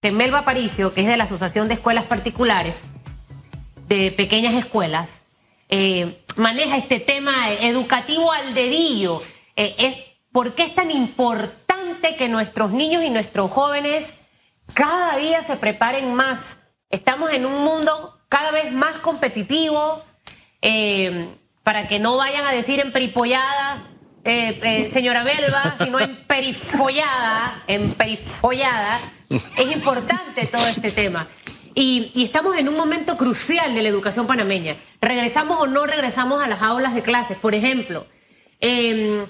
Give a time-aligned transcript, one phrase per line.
[0.00, 2.82] que Melba Paricio, que es de la Asociación de Escuelas Particulares,
[3.86, 5.20] de pequeñas escuelas,
[5.68, 9.22] eh, maneja este tema educativo al dedillo.
[9.56, 9.96] Eh, es,
[10.32, 14.14] ¿Por qué es tan importante que nuestros niños y nuestros jóvenes
[14.72, 16.56] cada día se preparen más?
[16.88, 20.02] Estamos en un mundo cada vez más competitivo,
[20.62, 22.90] eh, para que no vayan a decir en
[24.22, 29.00] peripollada, señora Belva, sino en perifollada, en perifollada
[29.30, 31.28] es importante todo este tema.
[31.74, 34.76] Y, estamos en un momento crucial de la educación panameña.
[35.00, 37.38] ¿Regresamos o no regresamos a las aulas de clases?
[37.38, 38.06] Por ejemplo,
[38.58, 39.26] em,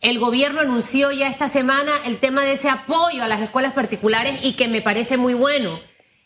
[0.00, 4.44] el gobierno anunció ya esta semana el tema de ese apoyo a las escuelas particulares
[4.44, 5.80] y que me parece muy bueno.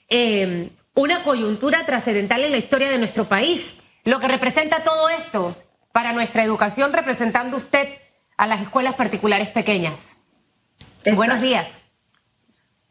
[0.08, 3.74] Em, una coyuntura trascendental en la historia de nuestro país.
[4.04, 5.56] Lo que representa todo esto
[5.92, 7.88] para nuestra educación representando usted
[8.36, 10.16] a las escuelas particulares pequeñas.
[11.14, 11.78] Buenos días.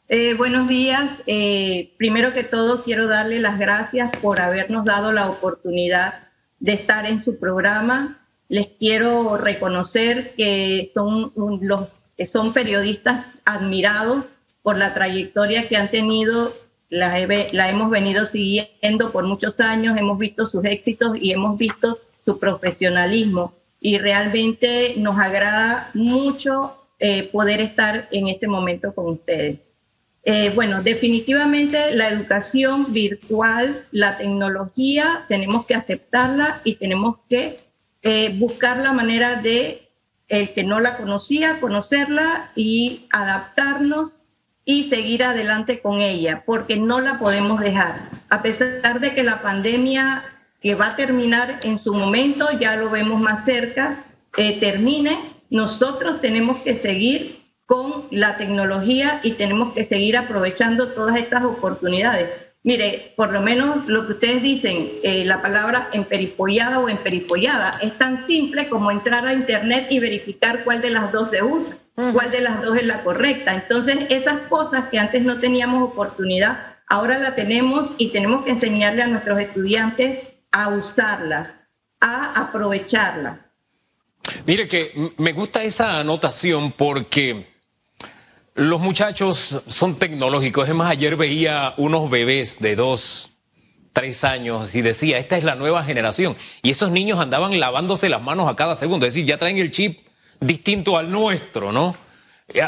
[0.08, 1.12] Eh, buenos días.
[1.27, 6.27] Eh, primero que todo, quiero darle las gracias por habernos dado la oportunidad
[6.59, 8.20] de estar en su programa.
[8.47, 14.25] Les quiero reconocer que son los que son periodistas admirados
[14.61, 16.53] por la trayectoria que han tenido.
[16.89, 17.16] La,
[17.52, 22.38] la hemos venido siguiendo por muchos años, hemos visto sus éxitos y hemos visto su
[22.39, 23.53] profesionalismo.
[23.81, 29.59] Y realmente nos agrada mucho eh, poder estar en este momento con ustedes.
[30.23, 37.55] Eh, bueno, definitivamente la educación virtual, la tecnología, tenemos que aceptarla y tenemos que
[38.03, 39.89] eh, buscar la manera de
[40.27, 44.11] el que no la conocía, conocerla y adaptarnos
[44.66, 48.09] y seguir adelante con ella, porque no la podemos dejar.
[48.30, 50.23] A pesar de que la pandemia
[50.61, 54.05] que va a terminar en su momento, ya lo vemos más cerca,
[54.38, 55.17] eh, termine,
[55.49, 62.30] nosotros tenemos que seguir con la tecnología y tenemos que seguir aprovechando todas estas oportunidades.
[62.63, 67.97] Mire, por lo menos lo que ustedes dicen, eh, la palabra emperipollada o emperipollada, es
[67.97, 71.77] tan simple como entrar a Internet y verificar cuál de las dos se usa,
[72.14, 73.55] cuál de las dos es la correcta.
[73.55, 79.03] Entonces, esas cosas que antes no teníamos oportunidad, ahora la tenemos y tenemos que enseñarle
[79.03, 80.19] a nuestros estudiantes
[80.52, 81.55] a usarlas,
[81.99, 83.49] a aprovecharlas.
[84.45, 87.48] Mire que me gusta esa anotación porque
[88.55, 90.67] los muchachos son tecnológicos.
[90.67, 93.32] Es más, ayer veía unos bebés de dos,
[93.93, 96.36] tres años y decía, esta es la nueva generación.
[96.61, 99.05] Y esos niños andaban lavándose las manos a cada segundo.
[99.05, 99.99] Es decir, ya traen el chip
[100.39, 101.95] distinto al nuestro, ¿no?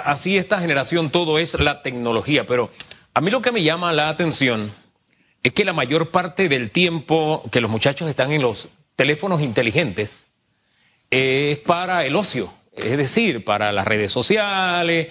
[0.06, 2.46] Así esta generación todo es la tecnología.
[2.46, 2.72] Pero
[3.14, 4.72] a mí lo que me llama la atención
[5.44, 10.32] es que la mayor parte del tiempo que los muchachos están en los teléfonos inteligentes
[11.10, 12.54] es para el ocio.
[12.76, 15.08] Es decir, para las redes sociales,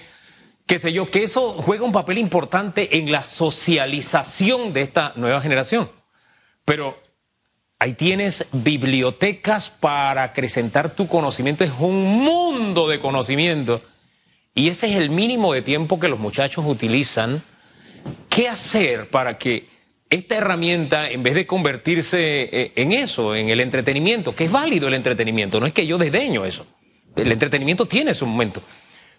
[0.67, 5.41] qué sé yo, que eso juega un papel importante en la socialización de esta nueva
[5.41, 5.91] generación.
[6.65, 7.03] Pero
[7.79, 13.83] ahí tienes bibliotecas para acrecentar tu conocimiento, es un mundo de conocimiento.
[14.55, 17.43] Y ese es el mínimo de tiempo que los muchachos utilizan.
[18.29, 19.69] ¿Qué hacer para que
[20.11, 24.89] esta herramienta, en vez de convertirse eh, en eso, en el entretenimiento, que es válido
[24.89, 26.67] el entretenimiento, no es que yo desdeño eso,
[27.17, 28.63] el entretenimiento tiene su momento,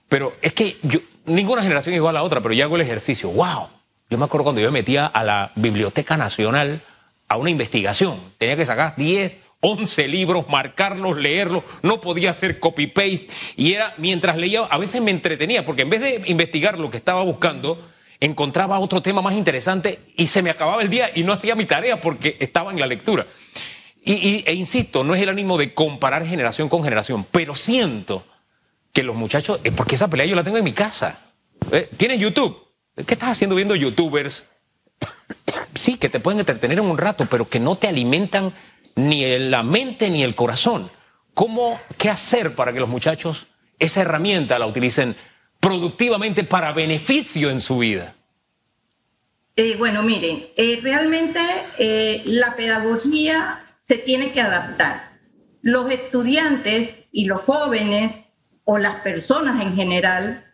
[0.09, 2.81] pero es que yo, ninguna generación es igual a la otra, pero yo hago el
[2.81, 3.29] ejercicio.
[3.29, 3.69] ¡Wow!
[4.09, 6.81] Yo me acuerdo cuando yo me metía a la Biblioteca Nacional
[7.27, 8.19] a una investigación.
[8.37, 13.27] Tenía que sacar 10, 11 libros, marcarlos, leerlos, no podía hacer copy-paste.
[13.55, 16.97] Y era, mientras leía, a veces me entretenía, porque en vez de investigar lo que
[16.97, 17.79] estaba buscando,
[18.21, 21.65] encontraba otro tema más interesante y se me acababa el día y no hacía mi
[21.65, 23.25] tarea porque estaba en la lectura.
[24.03, 28.25] Y, e insisto, no es el ánimo de comparar generación con generación, pero siento
[28.93, 31.31] que los muchachos, es porque esa pelea yo la tengo en mi casa.
[31.71, 32.57] Eh, ¿Tienes YouTube?
[32.95, 34.47] ¿Qué estás haciendo viendo youtubers?
[35.73, 38.53] Sí, que te pueden entretener en un rato, pero que no te alimentan
[38.95, 40.91] ni la mente ni el corazón.
[41.33, 43.47] ¿Cómo, qué hacer para que los muchachos
[43.79, 45.15] esa herramienta la utilicen
[45.61, 48.13] productivamente para beneficio en su vida?
[49.55, 51.39] Eh, bueno, miren, eh, realmente
[52.25, 55.19] la pedagogía se tiene que adaptar.
[55.61, 58.13] Los estudiantes y los jóvenes
[58.63, 60.45] o las personas en general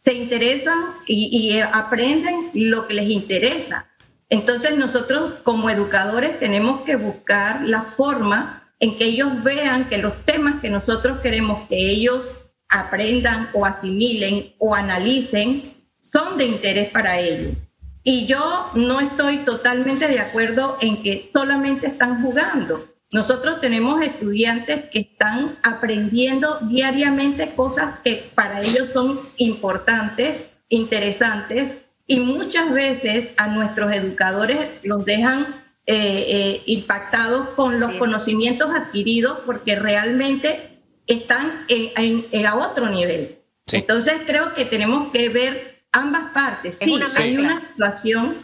[0.00, 3.86] se interesan y, aprenden lo que les interesa.
[4.30, 10.24] Entonces nosotros como educadores tenemos que buscar la forma en que ellos vean que los
[10.24, 12.24] temas que nosotros queremos que ellos
[12.70, 17.54] aprendan o asimilen o analicen son de interés para ellos.
[18.02, 22.86] Y yo no estoy totalmente de acuerdo en que solamente están jugando.
[23.12, 30.38] Nosotros tenemos estudiantes que están aprendiendo diariamente cosas que para ellos son importantes,
[30.68, 31.72] interesantes,
[32.06, 39.40] y muchas veces a nuestros educadores los dejan eh, eh, impactados con los conocimientos adquiridos
[39.44, 40.69] porque realmente
[41.10, 43.38] están en, a otro nivel.
[43.72, 46.78] Entonces creo que tenemos que ver ambas partes.
[46.78, 48.36] Sí, hay una situación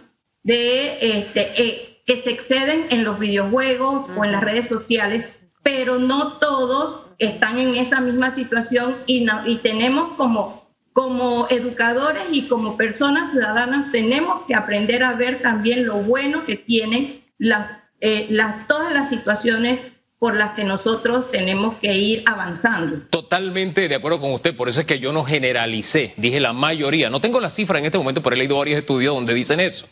[0.42, 5.98] de este, eh, que se exceden en los videojuegos o en las redes sociales, pero
[5.98, 12.76] no todos están en esa misma situación y, y tenemos como, como educadores y como
[12.76, 18.66] personas ciudadanas, tenemos que aprender a ver también lo bueno que tienen las, eh, las,
[18.66, 19.80] todas las situaciones
[20.18, 23.02] por las que nosotros tenemos que ir avanzando.
[23.10, 27.10] Totalmente de acuerdo con usted, por eso es que yo no generalicé, dije la mayoría.
[27.10, 29.86] No tengo la cifra en este momento, pero he leído varios estudios donde dicen eso,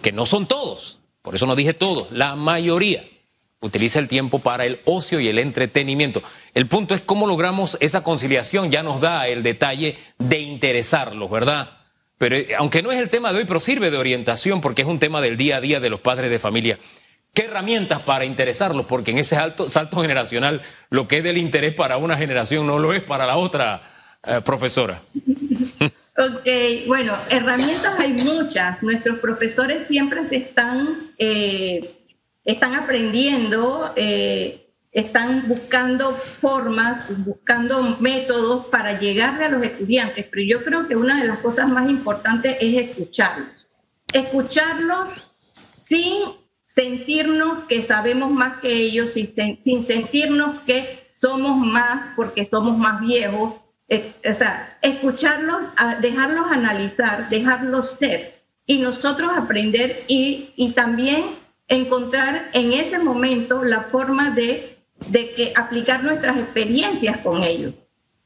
[0.00, 3.04] que no son todos, por eso no dije todos, la mayoría
[3.60, 6.22] utiliza el tiempo para el ocio y el entretenimiento.
[6.52, 11.78] El punto es cómo logramos esa conciliación, ya nos da el detalle de interesarlos, ¿verdad?
[12.18, 14.88] Pero eh, aunque no es el tema de hoy, pero sirve de orientación porque es
[14.88, 16.78] un tema del día a día de los padres de familia.
[17.34, 18.86] ¿Qué herramientas para interesarlos?
[18.86, 22.78] Porque en ese alto, salto generacional, lo que es del interés para una generación no
[22.78, 23.82] lo es para la otra,
[24.24, 25.02] eh, profesora.
[26.14, 26.46] Ok,
[26.86, 28.82] bueno, herramientas hay muchas.
[28.82, 32.04] Nuestros profesores siempre se están, eh,
[32.44, 40.64] están aprendiendo, eh, están buscando formas, buscando métodos para llegarle a los estudiantes, pero yo
[40.64, 43.66] creo que una de las cosas más importantes es escucharlos.
[44.12, 45.08] Escucharlos
[45.78, 46.41] sin
[46.74, 53.54] sentirnos que sabemos más que ellos, sin, sentirnos que somos más porque somos más viejos.
[53.88, 55.62] Eh, o sea, escucharlos,
[56.00, 61.36] dejarlos analizar, dejarlos ser y nosotros aprender y, y también
[61.68, 64.78] encontrar en ese momento la forma de,
[65.08, 67.74] de que aplicar nuestras experiencias con ellos.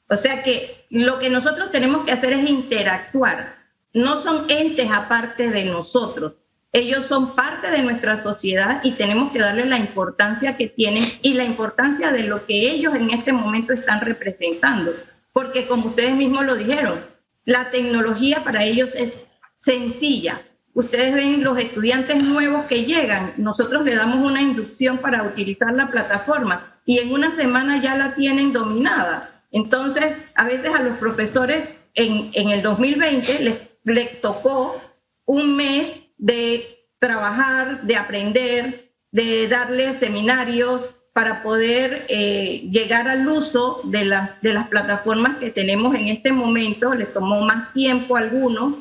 [0.09, 3.57] O sea que lo que nosotros tenemos que hacer es interactuar.
[3.93, 6.35] No son entes aparte de nosotros
[6.77, 11.33] ellos son parte de nuestra sociedad y tenemos que darles la importancia que tienen y
[11.33, 14.93] la importancia de lo que ellos en este momento están representando.
[15.33, 17.05] Porque como ustedes mismos lo dijeron,
[17.47, 19.15] la tecnología para ellos es
[19.59, 20.43] sencilla.
[20.75, 25.91] Ustedes ven los estudiantes nuevos que llegan, nosotros le damos una inducción para utilizar la
[25.91, 29.43] plataforma y en una semana ya la tienen dominada.
[29.51, 34.79] Entonces, a veces a los profesores en, en el 2020 les, les tocó
[35.25, 43.81] un mes de trabajar, de aprender, de darle seminarios para poder eh, llegar al uso
[43.85, 46.95] de las, de las plataformas que tenemos en este momento.
[46.95, 48.75] Les tomó más tiempo a algunos,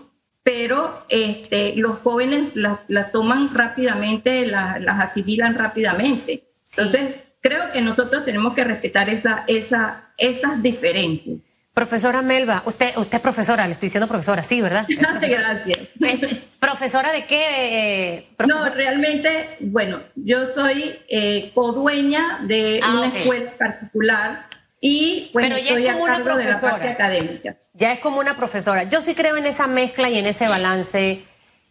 [0.44, 6.44] pero este, los jóvenes las toman rápidamente, las asimilan rápidamente.
[6.70, 11.38] Entonces, creo que nosotros tenemos que respetar esa, esa, esas diferencias.
[11.76, 14.88] Profesora Melba, usted, usted es profesora, le estoy diciendo profesora, sí, ¿verdad?
[14.88, 15.78] Gracias.
[16.60, 18.16] ¿Profesora de qué?
[18.18, 24.48] Eh, no, realmente, bueno, yo soy eh, codueña de ah, una escuela particular
[24.80, 26.92] y pues, Pero ya estoy es como una profesora.
[26.92, 27.58] académica.
[27.74, 28.84] Ya es como una profesora.
[28.84, 31.24] Yo sí creo en esa mezcla y en ese balance.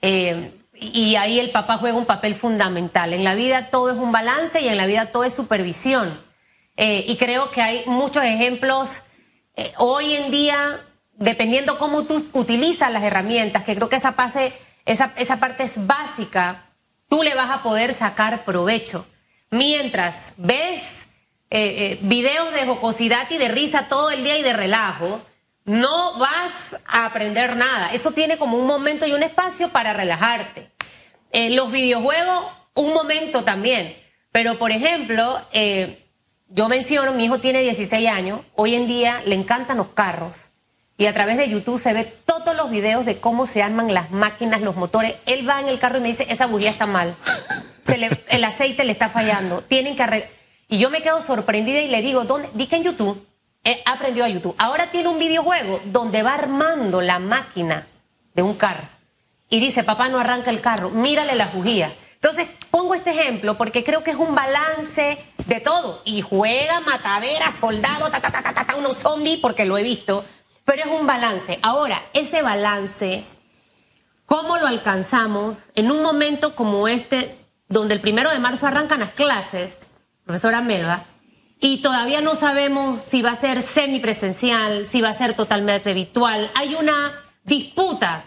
[0.02, 3.14] Eh, y ahí el papá juega un papel fundamental.
[3.14, 6.20] En la vida todo es un balance y en la vida todo es supervisión.
[6.76, 9.00] y creo que hay muchos ejemplos
[9.56, 10.80] eh, hoy en día,
[11.14, 16.66] dependiendo cómo tú utilizas las herramientas, que creo que esa, parte es básica,
[17.08, 19.06] tú le vas a poder sacar provecho.
[19.50, 21.06] Mientras ves
[21.50, 25.22] eh, eh, videos de jocosidad y de risa todo el día y de relajo,
[25.64, 27.92] no vas a aprender nada.
[27.92, 30.70] Eso tiene como un momento y un espacio para relajarte.
[31.32, 33.96] los videojuegos, un momento también.
[34.32, 35.40] Pero, por ejemplo,
[36.54, 40.50] yo menciono, mi hijo tiene 16 años, hoy en día le encantan los carros
[40.96, 44.12] y a través de YouTube se ve todos los videos de cómo se arman las
[44.12, 45.16] máquinas, los motores.
[45.26, 47.16] Él va en el carro y me dice, esa bujía está mal,
[48.28, 50.30] el aceite le está fallando, tienen que arreglar.
[50.68, 52.48] Y yo me quedo sorprendida y le digo, ¿dónde?
[52.54, 53.26] Di que en YouTube,
[53.64, 54.54] eh, aprendió a YouTube.
[54.56, 57.88] Ahora tiene un videojuego donde va armando la máquina
[58.32, 58.88] de un carro.
[59.50, 61.92] Y dice, papá no arranca el carro, mírale la bujía.
[62.24, 66.00] Entonces, pongo este ejemplo porque creo que es un balance de todo.
[66.06, 70.24] Y juega matadera, soldado, ta, ta, ta, ta, ta, unos zombies, porque lo he visto.
[70.64, 71.58] Pero es un balance.
[71.60, 73.26] Ahora, ese balance,
[74.24, 77.36] ¿cómo lo alcanzamos en un momento como este,
[77.68, 79.80] donde el primero de marzo arrancan las clases,
[80.24, 81.04] profesora Melba,
[81.60, 86.50] y todavía no sabemos si va a ser semipresencial, si va a ser totalmente virtual?
[86.54, 87.12] Hay una
[87.44, 88.24] disputa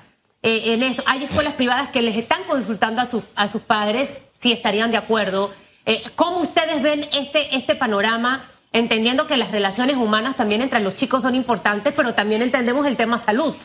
[0.48, 1.04] eh, en eso.
[1.06, 4.98] Hay escuelas privadas que les están consultando a, sus a sus padres si estarían de
[4.98, 5.52] acuerdo.
[5.86, 8.46] Eh, ¿Cómo ustedes ven este, este panorama?
[8.72, 12.96] Entendiendo que las relaciones humanas también entre los chicos son importantes, pero también entendemos el
[12.96, 13.56] tema salud.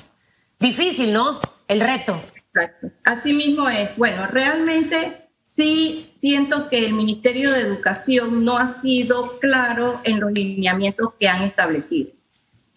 [0.58, 1.40] Difícil, ¿no?
[1.68, 2.20] el reto.
[2.34, 2.88] Exacto.
[3.04, 3.96] Así mismo es.
[3.96, 10.32] Bueno, realmente sí siento que el Ministerio de Educación no ha sido claro en los
[10.32, 12.10] lineamientos que han establecido.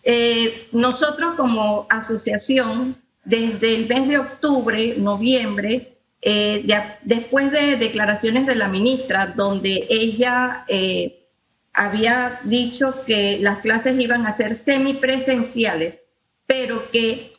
[0.03, 2.95] Eh, nosotros como asociación,
[3.25, 6.65] desde el mes de octubre, noviembre, eh,
[7.03, 11.27] después de declaraciones de la ministra, donde ella eh,
[11.73, 15.99] había dicho que las clases iban a ser semipresenciales,
[16.47, 17.33] pero que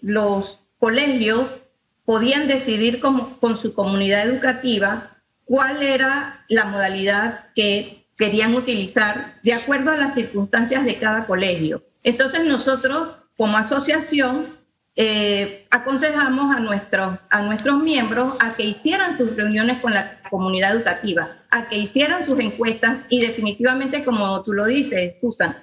[0.00, 1.50] los colegios
[2.04, 5.10] podían decidir con su comunidad educativa
[5.50, 11.82] cuál era la modalidad que querían utilizar de acuerdo a las circunstancias de cada colegio.
[12.04, 14.59] Entonces nosotros, como asociación,
[14.96, 20.74] eh, aconsejamos a nuestros, a nuestros miembros a que hicieran sus reuniones con la comunidad
[20.74, 25.56] educativa, a que hicieran sus encuestas y definitivamente, como tú lo dices, Susan,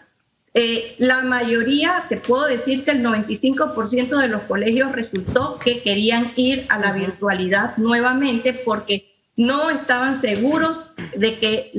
[0.53, 6.31] eh, la mayoría, te puedo decir que el 95% de los colegios resultó que querían
[6.35, 10.83] ir a la virtualidad nuevamente porque no estaban seguros
[11.15, 11.71] de que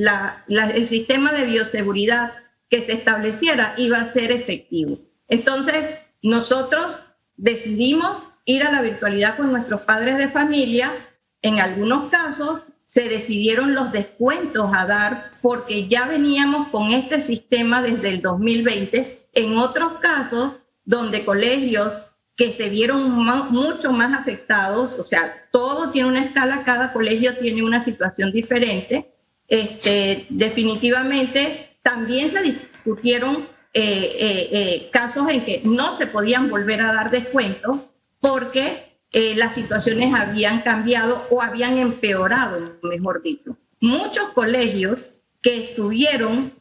[0.49, 2.35] el sistema de bioseguridad
[2.71, 5.00] que se estableciera iba a ser efectivo.
[5.26, 6.99] Entonces, nosotros
[7.38, 10.92] decidimos ir a la virtualidad con nuestros padres de familia.
[11.40, 17.80] En algunos casos se decidieron los descuentos a dar porque ya veníamos con este sistema
[17.80, 19.28] desde el 2020.
[19.33, 20.54] En otros casos,
[20.85, 21.92] donde colegios
[22.37, 23.11] que se vieron
[23.50, 29.12] mucho más afectados, o sea, todo tiene una escala, cada colegio tiene una situación diferente.
[29.49, 36.80] Este, definitivamente también se discutieron eh, eh, eh, casos en que no se podían volver
[36.82, 37.80] a dar descuentos
[38.20, 43.56] porque las situaciones habían cambiado o habían empeorado, mejor dicho.
[43.80, 44.98] Muchos colegios
[45.40, 46.52] que estuvieron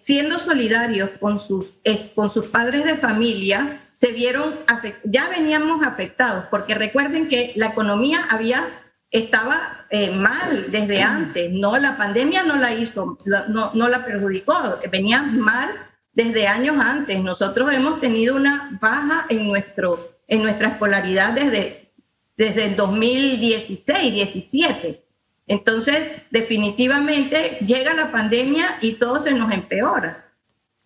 [0.00, 1.66] siendo solidarios con sus,
[2.14, 4.56] con sus padres de familia, se vieron,
[5.04, 8.68] ya veníamos afectados, porque recuerden que la economía había,
[9.10, 14.54] estaba eh, mal desde antes, no, la pandemia no la hizo, no, no la perjudicó,
[14.90, 15.70] venía mal
[16.16, 17.20] desde años antes.
[17.20, 21.92] Nosotros hemos tenido una baja en, nuestro, en nuestra escolaridad desde,
[22.36, 25.04] desde el 2016, 17.
[25.46, 30.24] Entonces, definitivamente llega la pandemia y todo se nos empeora.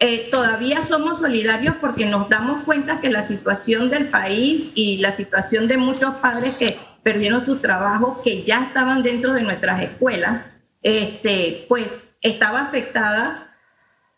[0.01, 5.13] Eh, todavía somos solidarios porque nos damos cuenta que la situación del país y la
[5.13, 10.43] situación de muchos padres que perdieron sus trabajos, que ya estaban dentro de nuestras escuelas,
[10.83, 13.55] este, pues estaba afectada,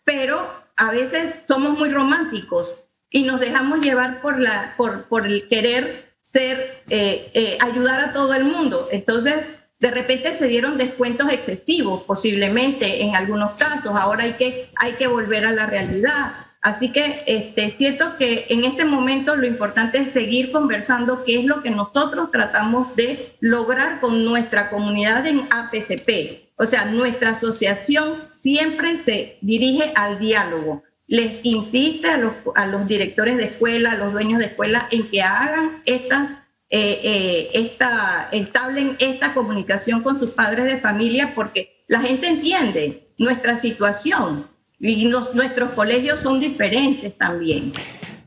[0.04, 2.68] pero a veces somos muy románticos
[3.10, 8.12] y nos dejamos llevar por, la, por, por el querer ser, eh, eh, ayudar a
[8.12, 8.88] todo el mundo.
[8.90, 9.48] Entonces,
[9.78, 13.92] de repente se dieron descuentos excesivos, posiblemente en algunos casos.
[13.98, 16.32] Ahora hay que, hay que volver a la realidad.
[16.62, 21.44] Así que este, siento que en este momento lo importante es seguir conversando qué es
[21.44, 26.51] lo que nosotros tratamos de lograr con nuestra comunidad en APCP.
[26.62, 30.84] O sea, nuestra asociación siempre se dirige al diálogo.
[31.08, 35.10] Les insiste a los, a los directores de escuela, a los dueños de escuela, en
[35.10, 36.30] que hagan estas
[36.70, 43.08] eh, eh, esta, establen esta comunicación con sus padres de familia porque la gente entiende
[43.18, 44.46] nuestra situación
[44.78, 47.72] y nuestros colegios son diferentes también.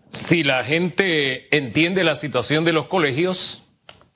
[0.09, 3.63] Si la gente entiende la situación de los colegios,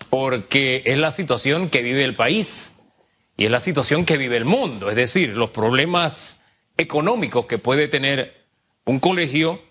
[0.10, 2.74] porque es la situación que vive el país
[3.40, 6.40] y es la situación que vive el mundo, es decir, los problemas
[6.76, 8.36] económicos que puede tener
[8.84, 9.62] un colegio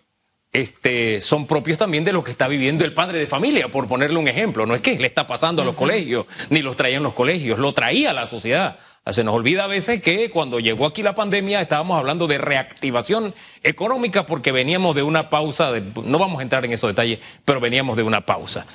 [0.54, 4.18] este, son propios también de lo que está viviendo el padre de familia, por ponerle
[4.18, 4.64] un ejemplo.
[4.64, 7.75] No es que le está pasando a los colegios, ni los traían los colegios, lo
[7.75, 8.78] traía la sociedad.
[9.04, 13.34] Se nos olvida a veces que cuando llegó aquí la pandemia estábamos hablando de reactivación
[13.62, 17.60] económica porque veníamos de una pausa, de, no vamos a entrar en esos detalles, pero
[17.60, 18.66] veníamos de una pausa.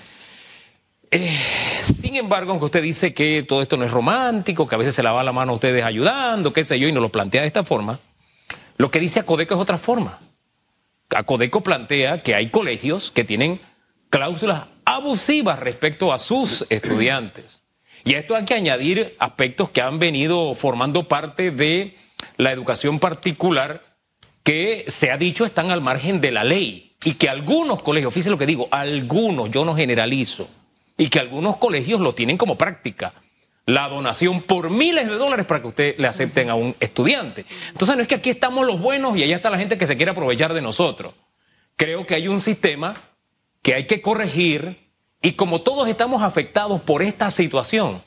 [1.16, 1.30] Eh,
[1.80, 5.04] sin embargo, aunque usted dice que todo esto no es romántico, que a veces se
[5.04, 7.64] lava la mano a ustedes ayudando, qué sé yo, y nos lo plantea de esta
[7.64, 8.00] forma,
[8.78, 10.22] lo que dice Acodeco es otra forma.
[11.12, 13.62] Acodeco plantea que hay colegios que tienen
[14.10, 17.62] cláusulas abusivas respecto a sus estudiantes.
[18.06, 21.96] Y a esto hay que añadir aspectos que han venido formando parte de
[22.38, 23.84] la educación particular
[24.42, 28.32] que se ha dicho están al margen de la ley y que algunos colegios, fíjense
[28.32, 30.50] lo que digo, algunos, yo no generalizo,
[30.98, 33.14] y que algunos colegios lo tienen como práctica
[33.66, 37.46] la donación por miles de dólares para que usted le acepten a un estudiante.
[37.70, 39.96] Entonces no es que aquí estamos los buenos y allá está la gente que se
[39.96, 41.14] quiere aprovechar de nosotros.
[41.76, 42.94] Creo que hay un sistema
[43.62, 48.04] que hay que corregir y como todos estamos afectados por esta situación,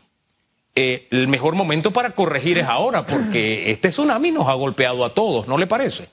[0.75, 5.15] eh, el mejor momento para corregir es ahora porque este tsunami nos ha golpeado a
[5.15, 6.11] todos, ¿no le parece?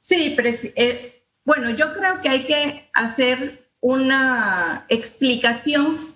[0.00, 6.14] Sí, pero, eh, bueno, yo creo que hay que hacer una explicación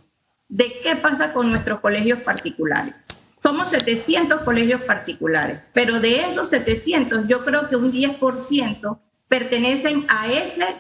[0.49, 2.95] de qué pasa con nuestros colegios particulares.
[3.43, 10.29] Somos 700 colegios particulares, pero de esos 700 yo creo que un 10% pertenecen a
[10.29, 10.77] ese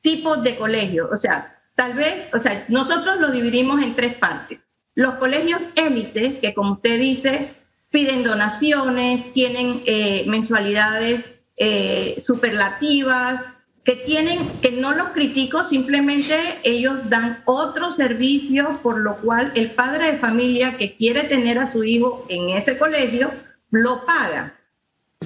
[0.00, 1.08] tipo de colegio.
[1.12, 4.60] O sea, tal vez, o sea, nosotros lo dividimos en tres partes.
[4.94, 7.54] Los colegios élites, que como usted dice,
[7.90, 11.24] piden donaciones, tienen eh, mensualidades
[11.56, 13.44] eh, superlativas,
[13.84, 19.72] que tienen, que no los critico, simplemente ellos dan otro servicio, por lo cual el
[19.72, 23.32] padre de familia que quiere tener a su hijo en ese colegio,
[23.70, 24.54] lo paga.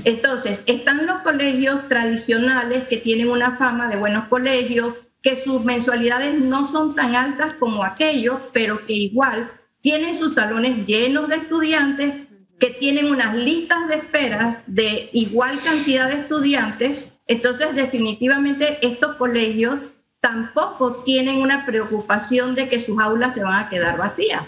[0.05, 6.39] Entonces, están los colegios tradicionales que tienen una fama de buenos colegios, que sus mensualidades
[6.39, 12.15] no son tan altas como aquellos, pero que igual tienen sus salones llenos de estudiantes,
[12.61, 16.99] que tienen unas listas de espera de igual cantidad de estudiantes.
[17.27, 19.79] Entonces, definitivamente estos colegios
[20.21, 24.43] tampoco tienen una preocupación de que sus aulas se van a quedar vacías.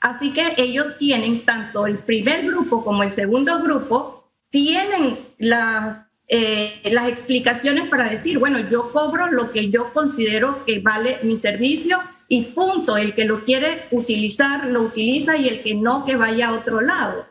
[0.00, 7.08] Así que ellos tienen tanto el primer grupo como el segundo grupo, tienen eh, las
[7.08, 12.42] explicaciones para decir, bueno, yo cobro lo que yo considero que vale mi servicio y
[12.42, 12.96] punto.
[12.96, 16.80] El que lo quiere utilizar, lo utiliza y el que no, que vaya a otro
[16.80, 17.26] lado.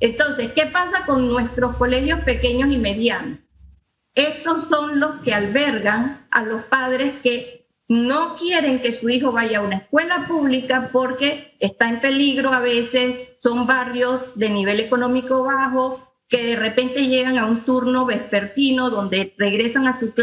[0.00, 3.38] Entonces, ¿qué pasa con nuestros colegios pequeños y medianos?
[4.14, 9.58] Estos son los que albergan a los padres que no quieren que su hijo vaya
[9.58, 15.44] a una escuela pública porque está en peligro a veces, son barrios de nivel económico
[15.44, 20.14] bajo, que de repente llegan a un turno vespertino donde regresan a su,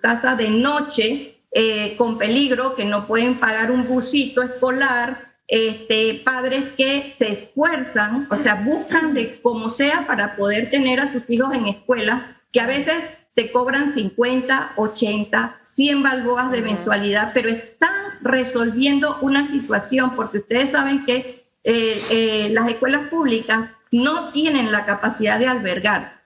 [0.00, 6.64] casa de noche eh, con peligro, que no pueden pagar un busito escolar, este, padres
[6.76, 11.52] que se esfuerzan, o sea, buscan de como sea para poder tener a sus hijos
[11.52, 18.18] en escuela, que a veces te cobran 50, 80, 100 balboas de mensualidad, pero están
[18.22, 24.86] resolviendo una situación, porque ustedes saben que eh, eh, las escuelas públicas no tienen la
[24.86, 26.20] capacidad de albergar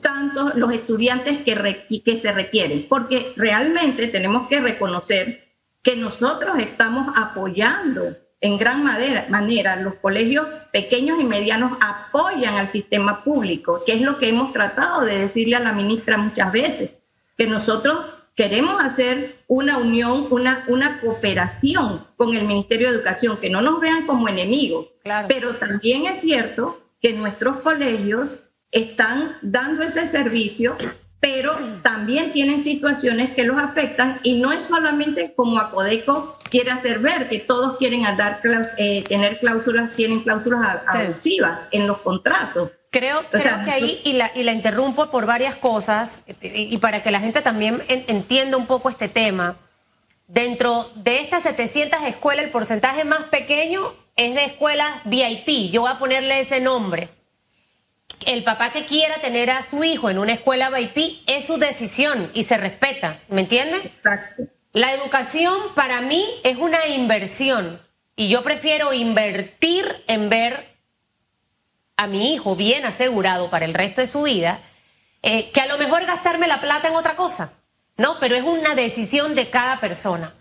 [0.00, 5.48] tantos los estudiantes que, que se requieren, porque realmente tenemos que reconocer
[5.82, 13.22] que nosotros estamos apoyando en gran manera, los colegios pequeños y medianos apoyan al sistema
[13.22, 16.90] público, que es lo que hemos tratado de decirle a la ministra muchas veces,
[17.36, 23.50] que nosotros queremos hacer una unión, una, una cooperación con el Ministerio de Educación, que
[23.50, 24.86] no nos vean como enemigos.
[25.28, 28.28] Pero también es cierto que nuestros colegios
[28.72, 30.76] están dando ese servicio,
[31.20, 36.98] pero también tienen situaciones que los afectan y no es solamente como Acodeco quiere hacer
[36.98, 38.40] ver que todos quieren dar,
[38.78, 42.70] eh, tener cláusulas, tienen cláusulas abusivas en los contratos.
[42.90, 47.12] Creo, creo que ahí, y la, y la interrumpo por varias cosas, y, para que
[47.12, 49.56] la gente también entienda un poco este tema,
[50.26, 55.70] dentro de estas 700 escuelas, el porcentaje más pequeño es de escuelas VIP.
[55.70, 57.08] Yo voy a ponerle ese nombre.
[58.26, 62.30] El papá que quiera tener a su hijo en una escuela VIP es su decisión
[62.34, 63.18] y se respeta.
[63.28, 63.84] ¿Me entiendes?
[63.84, 64.44] Exacto.
[64.72, 67.80] La educación para mí es una inversión
[68.14, 70.76] y yo prefiero invertir en ver
[71.96, 74.60] a mi hijo bien asegurado para el resto de su vida
[75.22, 77.52] eh, que a lo mejor gastarme la plata en otra cosa.
[77.96, 80.34] No, pero es una decisión de cada persona.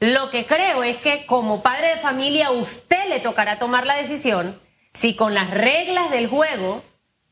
[0.00, 4.60] Lo que creo es que como padre de familia usted le tocará tomar la decisión
[4.92, 6.82] si con las reglas del juego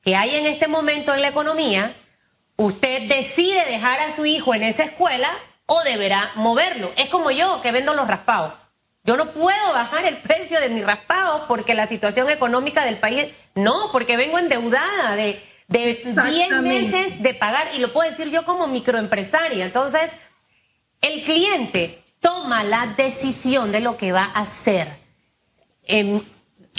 [0.03, 1.95] que hay en este momento en la economía,
[2.57, 5.31] usted decide dejar a su hijo en esa escuela
[5.67, 6.93] o deberá moverlo.
[6.97, 8.53] Es como yo que vendo los raspados.
[9.05, 13.27] Yo no puedo bajar el precio de mis raspados porque la situación económica del país,
[13.55, 18.45] no, porque vengo endeudada de, de 10 meses de pagar y lo puedo decir yo
[18.45, 19.65] como microempresaria.
[19.65, 20.13] Entonces,
[21.01, 24.89] el cliente toma la decisión de lo que va a hacer.
[25.85, 26.21] Em,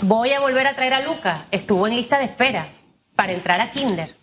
[0.02, 1.46] voy a volver a traer a Luca.
[1.52, 2.70] Estuvo en lista de espera
[3.16, 4.16] para entrar a Kinder.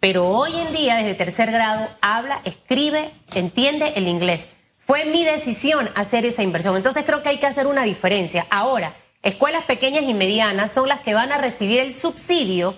[0.00, 4.48] Pero hoy en día, desde tercer grado, habla, escribe, entiende el inglés.
[4.78, 6.76] Fue mi decisión hacer esa inversión.
[6.76, 8.46] Entonces creo que hay que hacer una diferencia.
[8.50, 12.76] Ahora, escuelas pequeñas y medianas son las que van a recibir el subsidio,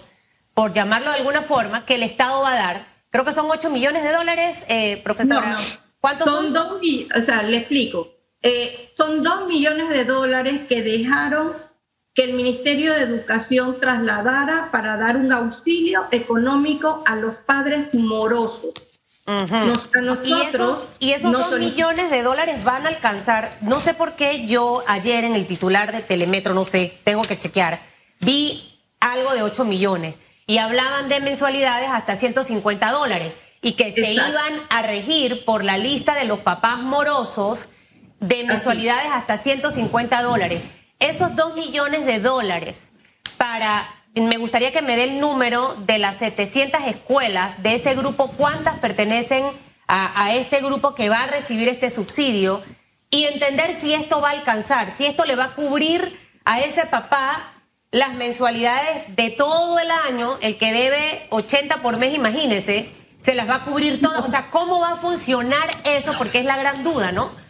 [0.52, 2.86] por llamarlo de alguna forma, que el Estado va a dar.
[3.10, 5.56] Creo que son 8 millones de dólares, eh, profesora.
[6.00, 6.52] ¿Cuántos son?
[6.52, 6.80] Dos,
[7.16, 8.08] o sea, le explico.
[8.42, 11.54] Eh, son dos millones de dólares que dejaron
[12.14, 18.72] que el Ministerio de Educación trasladara para dar un auxilio económico a los padres morosos.
[20.98, 25.24] y, esos dos millones de dólares van a alcanzar, no sé por qué yo ayer
[25.24, 27.80] en el titular de Telemetro, no sé, tengo que chequear,
[28.20, 33.32] vi algo de 8 millones y hablaban de mensualidades hasta 150 dólares.
[33.64, 37.68] y que se iban a regir por la lista de los papás morosos
[38.18, 40.62] de mensualidades hasta 150 dólares.
[41.02, 42.88] Esos 2 millones de dólares
[43.36, 48.28] para, me gustaría que me dé el número de las 700 escuelas de ese grupo,
[48.36, 49.44] cuántas pertenecen
[49.88, 52.62] a, a este grupo que va a recibir este subsidio
[53.10, 56.86] y entender si esto va a alcanzar, si esto le va a cubrir a ese
[56.86, 57.52] papá
[57.90, 63.48] las mensualidades de todo el año, el que debe 80 por mes, imagínese, se las
[63.48, 64.24] va a cubrir todas.
[64.24, 66.12] O sea, ¿cómo va a funcionar eso?
[66.16, 67.41] Porque es la gran duda, ¿no?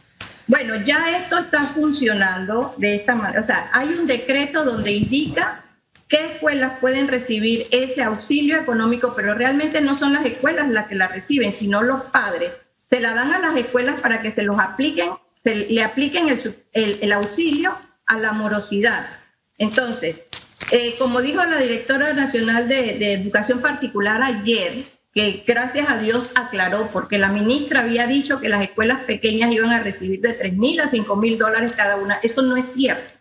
[0.47, 3.41] Bueno, ya esto está funcionando de esta manera.
[3.41, 5.65] O sea, hay un decreto donde indica
[6.09, 10.95] qué escuelas pueden recibir ese auxilio económico, pero realmente no son las escuelas las que
[10.95, 12.51] la reciben, sino los padres.
[12.91, 15.11] Se la dan a las escuelas para que se los apliquen,
[15.43, 16.29] se le apliquen
[16.73, 19.07] el, auxilio a la morosidad.
[19.57, 20.17] Entonces,
[20.71, 26.89] eh, como dijo la directora nacional de Educación Particular ayer, que gracias a Dios aclaró,
[26.91, 30.81] porque la ministra había dicho que las escuelas pequeñas iban a recibir de 3 mil
[30.81, 32.19] a 5 mil dólares cada una.
[32.23, 33.13] Eso no es cierto.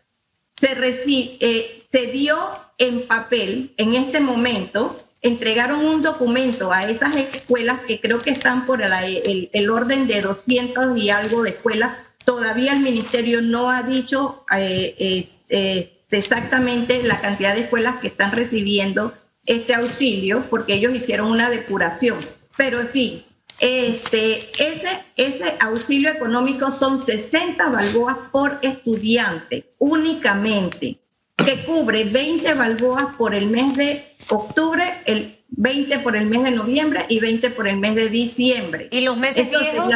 [0.57, 2.37] Se, eh, se dio
[2.77, 8.65] en papel en este momento, entregaron un documento a esas escuelas que creo que están
[8.65, 11.97] por el, el, orden de 200 y algo de escuelas.
[12.23, 18.31] Todavía el ministerio no ha dicho eh, eh, exactamente la cantidad de escuelas que están
[18.31, 19.13] recibiendo
[19.45, 22.17] este auxilio porque ellos hicieron una depuración.
[22.57, 23.23] Pero en fin,
[23.59, 30.99] este, ese, ese auxilio económico son 60 balboas por estudiante únicamente,
[31.37, 36.51] que cubre 20 balboas por el mes de octubre, el 20 por el mes de
[36.51, 38.87] noviembre y 20 por el mes de diciembre.
[38.91, 39.93] ¿Y los meses viejos?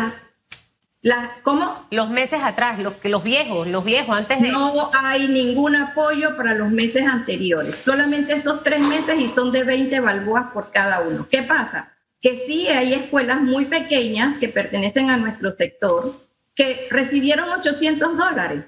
[1.43, 1.87] ¿Cómo?
[1.91, 4.49] Los meses atrás, los, los viejos, los viejos, antes de...
[4.49, 9.63] No hay ningún apoyo para los meses anteriores, solamente esos tres meses y son de
[9.63, 11.27] 20 balboas por cada uno.
[11.29, 11.93] ¿Qué pasa?
[12.21, 18.65] Que sí hay escuelas muy pequeñas que pertenecen a nuestro sector que recibieron 800 dólares.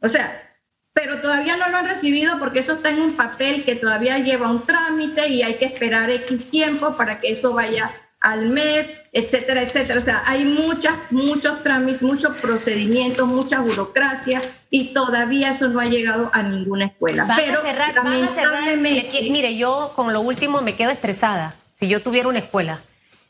[0.00, 0.58] O sea,
[0.94, 4.50] pero todavía no lo han recibido porque eso está en un papel que todavía lleva
[4.50, 7.90] un trámite y hay que esperar X tiempo para que eso vaya
[8.24, 10.00] al MEF, etcétera, etcétera.
[10.00, 15.84] O sea, hay muchas, muchos trámites, muchos procedimientos, mucha burocracia y todavía eso no ha
[15.84, 17.30] llegado a ninguna escuela.
[17.36, 18.76] Pero a cerrar, van a cerrar.
[18.78, 21.54] Mire, yo con lo último me quedo estresada.
[21.78, 22.80] Si yo tuviera una escuela,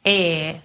[0.05, 0.61] eh,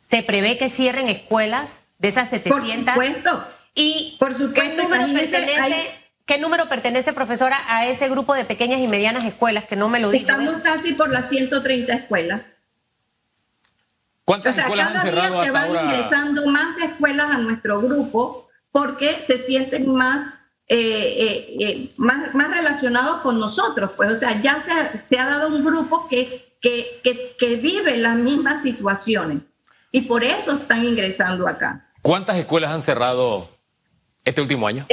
[0.00, 2.94] se prevé que cierren escuelas de esas 700.
[2.94, 3.44] Por supuesto.
[3.74, 6.02] Y por supuesto, ¿qué número pertenece?
[6.24, 9.98] ¿Qué número pertenece, profesora, a ese grupo de pequeñas y medianas escuelas que no me
[9.98, 10.30] lo dijo?
[10.30, 12.42] Estamos casi por las 130 escuelas.
[14.24, 19.38] ¿Cuántas escuelas han cerrado día se van ingresando más escuelas a nuestro grupo porque se
[19.38, 20.34] sienten más,
[20.66, 23.90] eh, eh, eh, más, más, relacionados con nosotros.
[23.96, 27.98] Pues, o sea, ya se, se ha dado un grupo que, que, que, que, vive
[27.98, 29.42] las mismas situaciones
[29.90, 31.92] y por eso están ingresando acá.
[32.00, 33.48] ¿Cuántas escuelas han cerrado
[34.24, 34.86] este último año?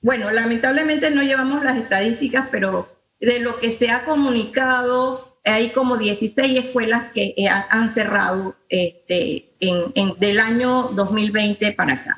[0.00, 5.96] bueno, lamentablemente no llevamos las estadísticas, pero de lo que se ha comunicado hay como
[5.96, 12.16] 16 escuelas que eh, han cerrado este, en, del año 2020 para acá.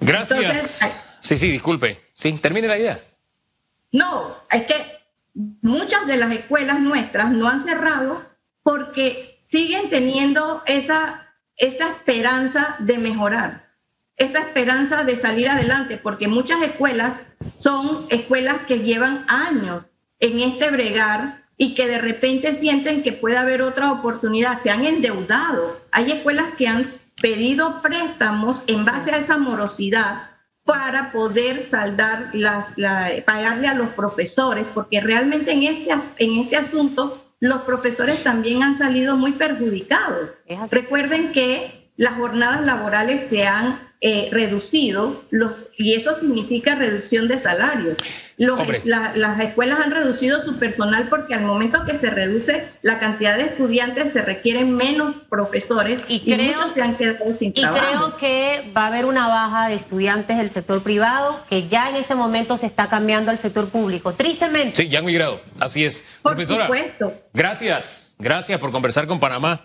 [0.00, 0.80] Gracias.
[1.20, 2.00] sí, sí, disculpe.
[2.14, 3.00] Sí, termine la idea.
[3.90, 4.74] No, es que
[5.62, 8.24] muchas de las escuelas nuestras no han cerrado
[8.62, 13.68] porque siguen teniendo esa, esa esperanza de mejorar,
[14.16, 17.14] esa esperanza de salir adelante, porque muchas escuelas
[17.56, 19.86] son escuelas que llevan años
[20.20, 24.86] en este bregar y que de repente sienten que puede haber otra oportunidad, se han
[24.86, 25.80] endeudado.
[25.90, 26.86] Hay escuelas que han
[27.20, 30.30] pedido préstamos en base a esa morosidad
[30.64, 32.74] para poder saldar las,
[33.26, 38.78] pagarle a los profesores, porque realmente en este, en este asunto los profesores también han
[38.78, 40.30] salido muy perjudicados.
[40.70, 47.36] Recuerden que las jornadas laborales se han eh, reducido los, y eso significa reducción de
[47.36, 47.96] salarios.
[48.36, 53.46] las escuelas han reducido su personal porque al momento que se reduce la cantidad de
[53.46, 57.84] estudiantes se requieren menos profesores y, muchos se han quedado sin y trabajo.
[57.84, 61.90] Y creo que va a haber una baja de estudiantes del sector privado que ya
[61.90, 64.14] en este momento se está cambiando al sector público.
[64.14, 64.76] Tristemente.
[64.76, 65.40] Sí, ya han migrado.
[65.58, 66.04] Así es.
[66.22, 67.14] Por Profesora, supuesto.
[67.34, 68.14] Gracias.
[68.16, 69.64] Gracias por conversar con Panamá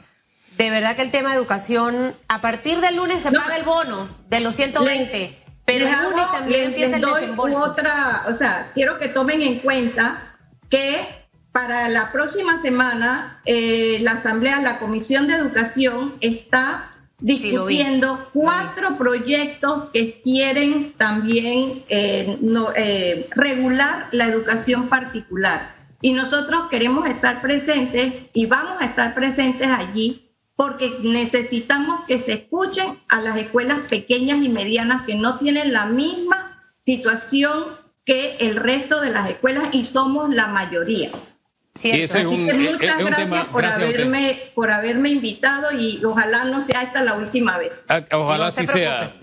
[0.58, 4.10] de verdad que el tema de educación, a partir del lunes se paga el bono
[4.30, 7.60] de los 120, pero el lunes también empieza el desembolso.
[7.60, 10.36] Otra, o sea, quiero que tomen en cuenta
[10.70, 11.08] que
[11.52, 16.90] para la próxima semana eh, la Asamblea, la Comisión de Educación está
[17.20, 22.38] discutiendo cuatro proyectos que quieren también eh,
[22.76, 25.76] eh, regular la educación particular.
[26.02, 30.23] Y nosotros queremos estar presentes y vamos a estar presentes allí
[30.56, 35.86] porque necesitamos que se escuchen a las escuelas pequeñas y medianas que no tienen la
[35.86, 41.12] misma situación que el resto de las escuelas y somos la mayoría.
[41.76, 43.52] Ese es un, muchas es un gracias tema.
[43.52, 47.72] por, gracias haberme, por haberme invitado y ojalá no sea esta la última vez.
[47.88, 49.16] Ah, Ojalá No se sí sea.